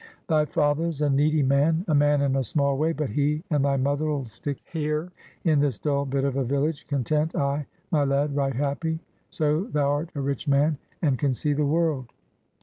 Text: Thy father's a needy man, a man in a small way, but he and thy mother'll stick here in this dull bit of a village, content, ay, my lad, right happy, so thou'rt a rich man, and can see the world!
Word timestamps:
Thy 0.27 0.45
father's 0.45 1.03
a 1.03 1.11
needy 1.11 1.43
man, 1.43 1.85
a 1.87 1.93
man 1.93 2.21
in 2.21 2.35
a 2.35 2.43
small 2.43 2.75
way, 2.75 2.91
but 2.91 3.11
he 3.11 3.43
and 3.51 3.63
thy 3.63 3.77
mother'll 3.77 4.25
stick 4.25 4.57
here 4.73 5.11
in 5.43 5.59
this 5.59 5.77
dull 5.77 6.05
bit 6.07 6.23
of 6.23 6.37
a 6.37 6.43
village, 6.43 6.87
content, 6.87 7.35
ay, 7.35 7.67
my 7.91 8.03
lad, 8.03 8.35
right 8.35 8.55
happy, 8.55 8.99
so 9.29 9.65
thou'rt 9.67 10.09
a 10.15 10.19
rich 10.19 10.47
man, 10.47 10.79
and 11.03 11.19
can 11.19 11.35
see 11.35 11.53
the 11.53 11.67
world! 11.67 12.09